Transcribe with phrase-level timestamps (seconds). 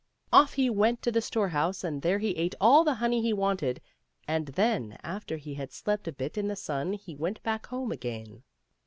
[0.33, 3.79] Off he went to the storehouse, and there he ate all the honey he wanted,
[4.27, 7.91] and then, after he had slept a bit in the sun, he went back home
[7.91, 8.41] again.